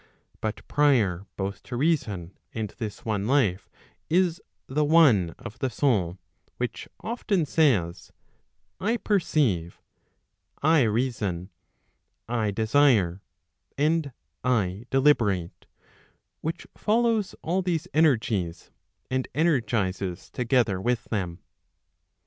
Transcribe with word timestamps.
But 0.41 0.67
prior 0.67 1.27
both 1.37 1.61
to 1.61 1.75
reason 1.75 2.35
and 2.55 2.71
this 2.79 3.05
one 3.05 3.27
life, 3.27 3.69
is 4.09 4.41
the 4.65 4.83
one 4.83 5.35
of 5.37 5.59
the 5.59 5.69
soul, 5.69 6.17
which 6.57 6.87
often 7.01 7.45
says, 7.45 8.11
I 8.79 8.97
perceive, 8.97 9.79
1 10.61 10.87
reason, 10.87 11.51
I 12.27 12.49
desire, 12.49 13.21
and 13.77 14.11
I 14.43 14.87
deliberate, 14.89 15.67
which 16.41 16.65
follows 16.75 17.35
all 17.43 17.61
these 17.61 17.87
energies 17.93 18.71
and 19.11 19.27
energizes 19.35 20.31
together 20.31 20.81
with 20.81 21.03
them. 21.11 21.41